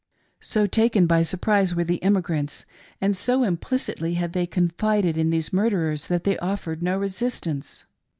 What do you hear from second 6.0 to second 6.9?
that they offered